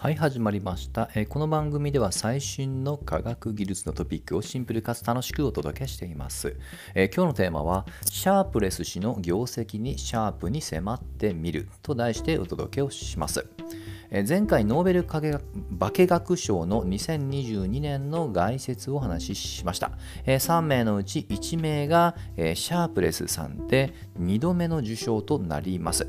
[0.00, 6.56] はい、始まりました、えこの番組では最新の科学技術のトピックをシンプルかつ楽しくお届けしています。
[6.94, 13.44] え今日のテーマは、シャープレス氏の業績にシャープに迫ってみると題してお届けをします。
[14.26, 19.90] 前回ノーベル化学賞の2022年の概説をお話ししました。
[20.24, 26.06] 3名のうち1名が、シャープレスさんで2度目の受賞となります。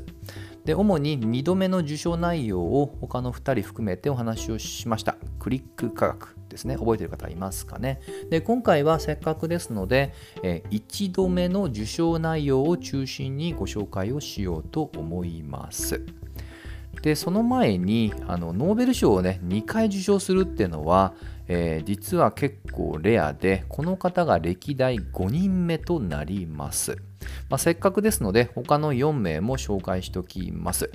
[0.64, 5.16] で主に2度目の受賞内容を他の2人含めてお話をしました。
[5.38, 6.76] クリック科学ですね。
[6.76, 8.00] 覚えてる方いますかね。
[8.28, 16.04] で今回はせっかくですので、え1度目の受賞内容を中心にご紹介をしようと思います。
[17.02, 21.14] でその前にあのノーベル賞をね2回受賞するっていうのは、
[21.52, 26.96] えー実は結構レアでこの方が歴代5人目となります、
[27.48, 30.92] まあ、せっかくですので他の4名も紹介しておきます。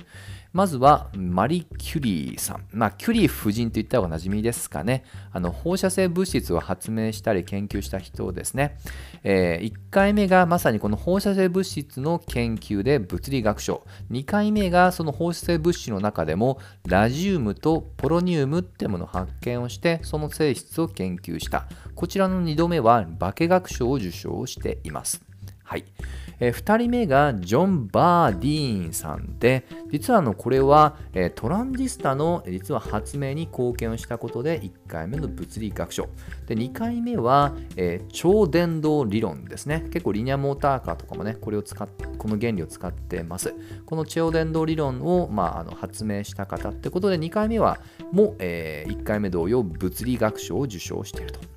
[0.52, 5.04] まずはマリ・キュリーさん、まあ、キュリー夫人と言った方が馴染みですかね。
[5.32, 8.78] あの放射性物質を発明したり研究した人ですね、
[9.22, 13.84] え1回目がまさにこの放射性物質の研究で物理学賞。
[14.10, 21.66] 2回目がその放射性物質の中でもラジウムとポロニウムってものを発見をしてその性質を研究した。
[21.94, 25.35] こちらの2度目は化学賞を受賞しています。
[25.66, 25.84] はい、
[26.38, 36.08] え2人目がジョン・バーディーンさんで実はあのこれは、えートランジスタの実は発明に貢献をしたことで1回目の物理学賞。
[36.46, 39.86] で2回目は、えー超電導理論ですね。
[39.90, 43.52] 結構リニアモーターカーとかもねこれを使っこの原理を使ってます。
[43.84, 47.78] この超電導理論を、まあ、あの発明した方ってことで2回目は
[48.12, 51.55] も、え1回目同様物理学賞を受賞していると。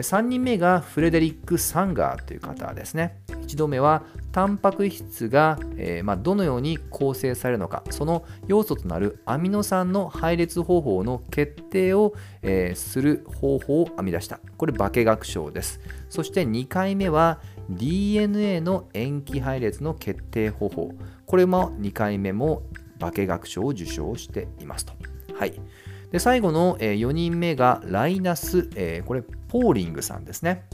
[0.00, 3.18] 3人目がフレデリック・サンガーという方ですね。
[3.28, 17.40] 1度目はタンパク質が、えーまあ、どのように構成されるのかその要素となるアミノ酸の配列方法の決定を、えーする方法を編み出したこれ化学賞ですそして2回目は
[17.70, 20.92] DNA の塩基配列の決定方法
[21.26, 22.62] これも2回目も
[22.98, 24.92] 化学賞を受賞していますと。
[25.34, 25.54] はい
[26.14, 28.68] で最後の、4人目がライナス、
[29.04, 30.68] これポーリングさんですね。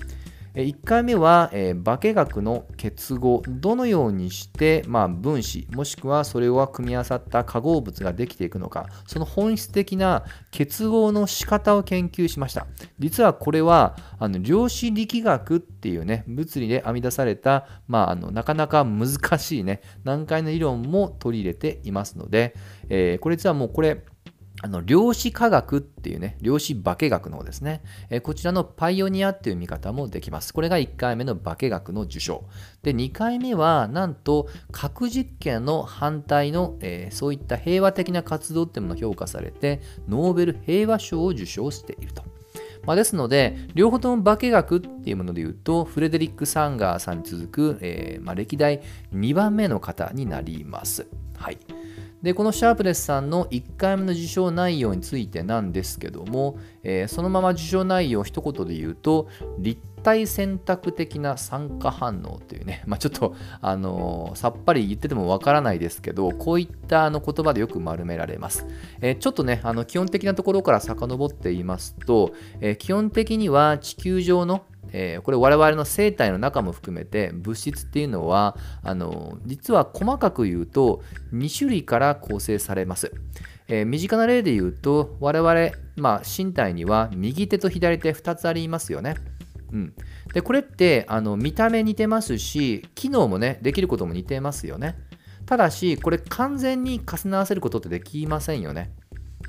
[0.55, 12.67] 1回目は、え化学の結合どのようにして、まあ、分子もしくはそれを組み合わさった化合物ができていくのかその本質的な結合の仕方を研究しました
[12.99, 22.55] 実はこれはあの量子力学っていうね物理で編み出された、まあ、あのなかなか難しいね難解な理論も取り入れていますので、
[22.89, 24.03] えーこれ実はもうこれ
[24.63, 30.53] あの量子科学っていうね、量子化学の方ですね、えーこちらのパイオニアっていう見方もできます。
[30.53, 32.45] これが1回目の化学の受賞。
[32.83, 42.23] で、2回目は、なんと核実験の反対の、えーそういった平和的な活動っていうものが評価されて、ノーベル平和賞を受賞していると。
[42.85, 48.83] まあ、ですので、両方とも化学っていうもので言うと、フレデリック・サンガーさんに続く、えーまあ、歴代
[49.15, 51.07] 2番目の方になります。
[51.37, 51.59] はい。
[52.23, 68.67] でこのシャープレスさんの1回目の受賞内容についてなんですけども、えーそのまま受賞内容を一言で言うと立体選択的な酸化反応というね、 まあ、ちょっと、あのーさっぱり言っててもわからないですけどこういったあの言葉でよく丸められます、
[69.01, 81.03] えーちょっとねあの基本的なところから遡って言いますと、え基本的には地球上のえーこれ我々の生体の中も含めて物質っていうのはあの実は細かく言うと
[81.33, 83.13] 2種類から構成されます、
[83.69, 89.15] えー身近な例で言うと我々、まあ、身体には右手と左手2つありますよね。
[89.73, 89.95] うん、
[90.35, 94.97] でこれってあの見た目似てますし機能もねできることも似てますよね。
[95.47, 98.93] ただしこれ完全に重ね合わせることってできませんよね。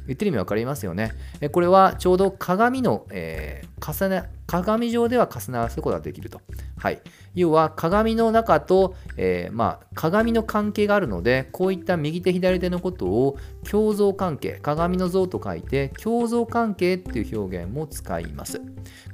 [0.07, 1.13] 言ってる意味分かりますよね。
[1.51, 6.41] これはちょうど鏡の、えー重ね鏡上では重ね合わせることができると。
[6.77, 7.01] はい、
[7.35, 13.37] 要は鏡の中と、えーまあ、鏡の関係があるのでこういった右手左手のことを
[13.69, 18.61] 共造関係鏡の像と書いて共造関係っていう表現も使います。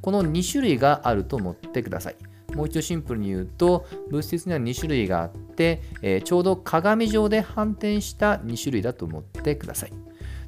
[0.01, 2.15] この2種類があると思ってください。
[2.55, 10.06] もう一度シンプルに言うと物質には2種類があって、えーちょうど鏡状で反転した2種類だと思ってください。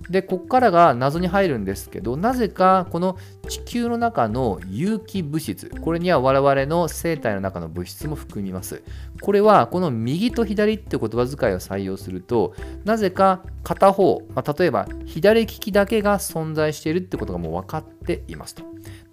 [0.10, 3.18] でここからが謎に入るんですけどなぜかこの
[3.48, 8.82] 地球の中の有機物質これには我々の生体の中の物質も含みます。
[9.22, 18.64] これはこの右と左って言葉遣いを採用するとなぜか片方、まあ例えば左利きだけが存在しているってことがもう分かっていますと。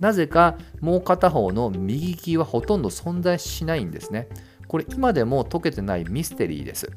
[0.00, 4.28] なぜかもう片方の右利きはほとんど存在しないんですね。
[4.68, 6.90] これ今でも解けてないミステリーです。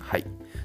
[0.00, 0.24] はい。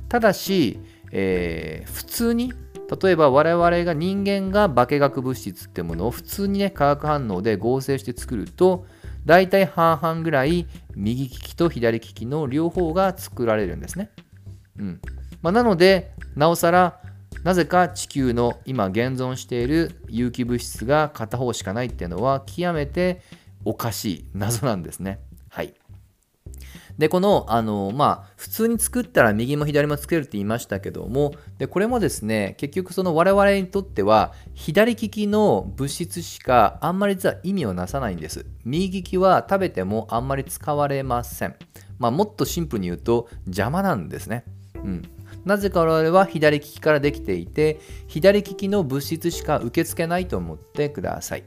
[0.09, 0.79] ただし、
[1.11, 2.53] えー普通に
[3.01, 8.85] 例えば我々が人間が化学物質ってものを普通にね化学反応で合成して作ると
[9.25, 14.09] 大体半々ぐらい右利きと左利きの両方が作られるんですね。
[14.77, 15.01] うん
[15.41, 16.99] まあ、なのでなおさら
[17.43, 23.21] なぜか地球の今現存している有機物質が片方しかないっていうのは極めて
[23.65, 25.19] おかしい謎なんですね。
[25.49, 25.73] はい。
[26.97, 38.45] で、この、あの、まあ、普通に作ったら右も左も作れるって言いましたけども、で、これもですね、結局その我々にとっては、左利きの物質しかあんまり実は意味をなさないんです。
[38.63, 41.55] 右利きは食べてもあんまり使われません。
[41.97, 44.43] まあ、もっとシンプルに言うと、邪魔なんですね。
[44.75, 45.01] うん。
[45.45, 51.43] なぜか我々は左利きからできていて、左利きの物質しか受け付けないと思ってください。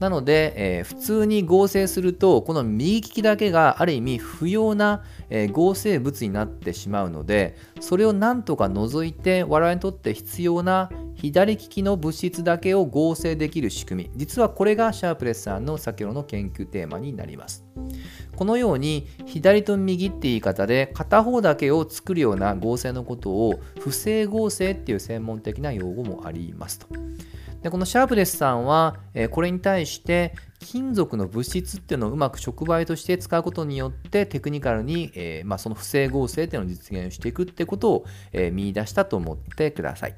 [0.00, 14.10] なので、えー、普通に合成するとこの右利きだけがある意味不要な、えー、合成物になってしまうのでそれをなんとか除いて我々にとって必要な左利きの物質だけを合成できる仕組み。
[14.16, 17.62] 実はこれがシャープレスさんの先ほどの研究テーマになります。
[18.36, 26.86] このように左と右って言い方で片方だけを作るような合成のことを不正合成っていう専門的な用語もありますと。
[27.62, 40.16] でこのシャープレスさんは、え、これに対して金属の物質っていうのをうまく触媒として使うことによってテクニカルに、え、まあ、その不整合成っていうのを実現していくってことを、えー、見出したと思ってください。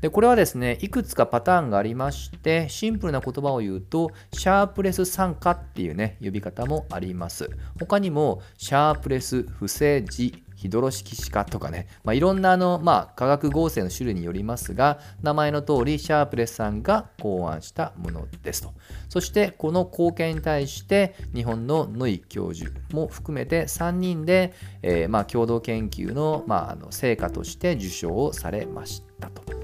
[0.00, 7.48] でこれはですねいくつかパターンがありましてシンプルな言葉を言うとシャープレス酸化っていうね呼び方もあります
[7.80, 18.72] 他にもシャープレス不正時ヒドロ式シカとかね、まあ、いろんなあの、まあ、化学合成の種類によりますが名前の通りシャープレスさんが考案したものですと
[19.10, 29.63] そしてこの貢献に対して日本の野井教授も含めて3人で、えー、まあ、共同研究の,、まあ、あの成果として受賞をされましたと。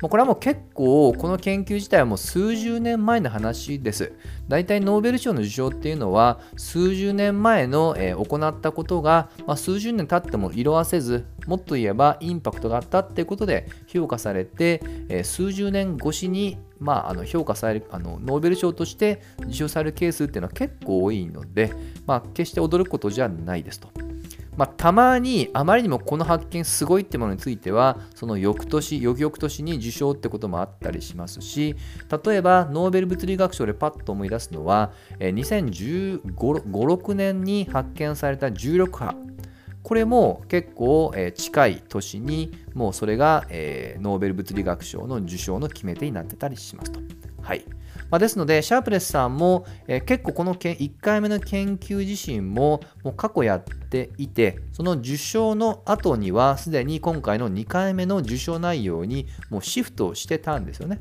[0.00, 4.12] これはもう結構この研究自体はもう数十年前の話です。
[4.46, 21.72] 大体ノーベル賞の受賞っていうのは数十年前の、え、行ったことが、ま、数十年経っても色あせずもっと言えばインパクトがあったっていうことで評価されて、え、数十年越しにまあ、あの評価されるあのノーベル賞として受賞されるケースっていうのは結構多いので、
[22.06, 24.07] まあ、決して驚くことじゃないですと。
[24.58, 31.76] まあ、たまにあまりにもこの発見すごいってものについてはその翌年翌々年に受賞ってこともあったりしますし
[32.24, 34.90] 例えばノーベル物理学賞でパッと思い出すのは
[35.20, 39.14] 201556年に発見された重力波
[39.84, 47.00] これも結構、近い年にもうそれが、ノーベル物理学賞の受賞の決め手になってたりしますと。
[47.40, 47.64] はい
[48.10, 61.00] まあ、ですので、シャープレスさんも、えー、結構このけ1回目の研究自身ももう過去やっていて、その受賞の後にはすでに今回の2回目の受賞内容にもうシフトしてたんですよね。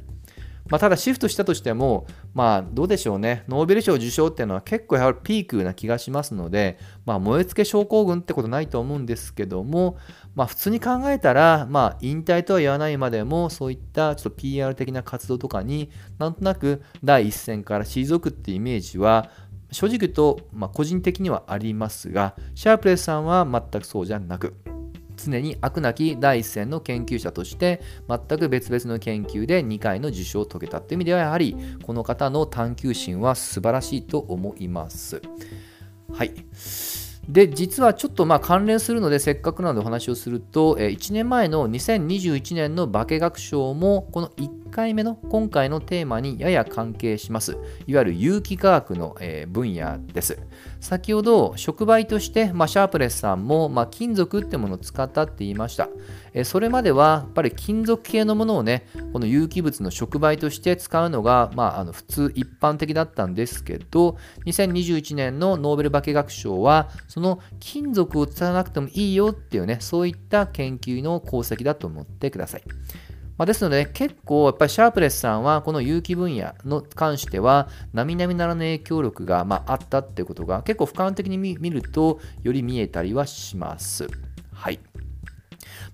[0.70, 2.06] まあ、ただシフトしたとしても、
[2.38, 9.98] まあ、どうでしょうね、ノーベル賞受賞っていうのは結構やはりピークな気がしますので、まあ、燃え尽け症候群ってことないと思うんですけども、
[10.36, 15.90] まあ、普通に考えたら、まあ、引退とは言わないまでも、そういったちょっと PR 的な活動とかに
[16.20, 19.32] なんとなく第一線から退くっていうイメージは、
[19.72, 24.54] 正直言うと、ま、個人的にはありますが、シャープレスさんは全くそうじゃなく、
[25.18, 35.22] 常に悪なき第一線の研究者として全く別々の研究で2回の受賞を遂げたという意味ではやはりこの方の探求心は素晴らしいと思います。
[36.14, 36.32] はい。
[37.28, 47.58] で、実はちょっとまあ関連するので、せっかくなのでお話をすると、1年前の2021年の化学賞も、この1回目の今回のテーマにやや関係します。
[47.86, 49.18] いわゆる有機化学の
[49.50, 50.40] 分野です。
[50.80, 55.90] 先ほど、触媒として、まあ、シャープレスさんも、まあ、金属ってものを使ったって言いました。
[56.44, 72.64] それまでは、やっぱり金属系のものをね、この有機物の触媒として使うのが、まあ、あの普通一般的だったんですけど、2021年のノーベル化学賞は、その金属を使わなくてもいいよっていうね、そういった研究の功績だと思ってください。
[73.38, 84.08] まあ、ですので、結構やっぱりシャープレスさんはこの有機分野の関しては並々ならぬ影響力がまあったっていうことが結構俯瞰的に見るとより見えたりはします。
[84.54, 84.80] はい。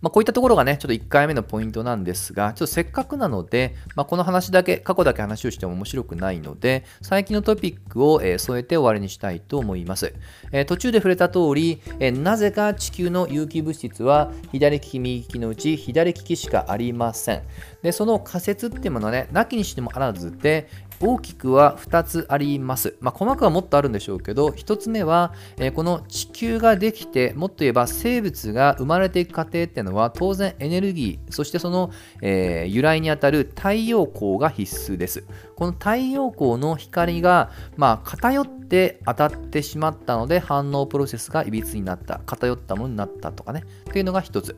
[0.03, 10.13] まあ、こういったところがね、ちょっと1回目のポイントなんですが、ちょっとせっかくなので、まあ、この話だけ、過去だけ話をしても面白くないので、最近のトピックを、え、添えて終わりにしたいと思います。
[10.51, 17.43] え、途中で触れた通り、え、なぜか地球の有機物質は左利き、右利きのうち左利きしかありません。
[17.81, 20.67] で、その仮説っていうものはね、なきにしてもあらずで、
[21.05, 22.95] 大きくは2つあります。
[23.01, 31.91] まあ、細かくはもっとあるんでしょうけど、1つ目は、えー、この地球ができて、もっと言えば生物が生まれていく過程っていうのは、当然エネルギー、そしてその、
[32.22, 35.25] えー、由来にあたる太陽光が必須です。
[35.57, 44.55] この太陽光の光が、まあ、偏って当たってしまったので、反応プロセスがいびつになった、偏ったものになったとかね、っていうのが1つ。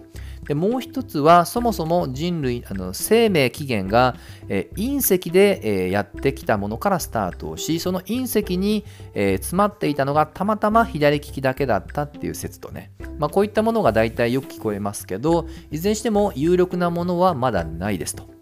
[0.48, 4.16] でもう一つは、そもそも人類、あの生命起源が、
[4.48, 18.35] えー、隕石で、えー、やってきたものからスタートをし、その隕石に、えー、詰まっていたのがたまたま左利きだけだったっていう説とね、まあ、こういったものが大体よく聞こえますけど、いずれにしても有力なものはまだないですと。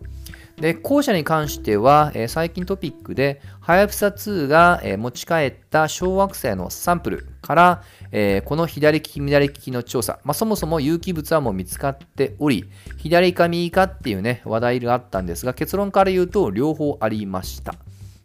[0.57, 17.73] で後者に関しては、えー、最近トピックで、はやぶさ2が、えー、持ち帰った小惑星のサンプルから、えー、この左利き、左利きの調査、まあ、そもそも有機物はもう見つかっており、左か右かっていうね、話題があったんですが、結論から言うと両方ありました。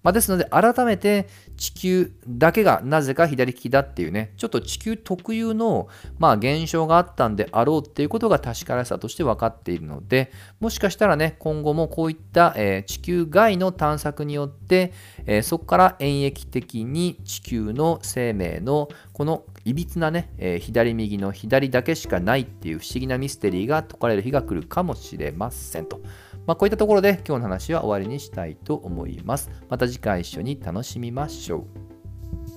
[0.08, 5.88] まあ、ですので、改めて地球だけがなぜか左利きだっていうね、ちょっと地球特有の、
[6.18, 14.94] まあ、現象があったんであろうっていうことが確からさとして分かっているので、もしかしたらね、今後もこういった、えー、地球外の探索によって、
[15.26, 26.00] えー、そこから演疫的に地球の生命のこのいびつなね、えー、左右の左だけしかないっていう不思議なミステリーが解かれる日が来るかもしれませんと。
[26.48, 29.50] まあ、こういったところで今日の話は終わりにしたいと思います。
[29.68, 31.66] また次回一緒に楽しみましょ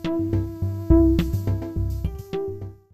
[0.08, 0.41] う。